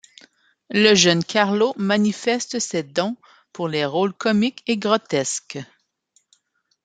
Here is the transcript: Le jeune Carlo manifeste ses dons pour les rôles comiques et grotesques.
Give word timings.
Le 0.71 0.95
jeune 0.95 1.23
Carlo 1.23 1.75
manifeste 1.77 2.57
ses 2.57 2.81
dons 2.81 3.15
pour 3.53 3.67
les 3.67 3.85
rôles 3.85 4.15
comiques 4.15 4.63
et 4.65 4.75
grotesques. 4.77 5.59